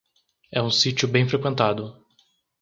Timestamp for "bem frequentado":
1.07-1.95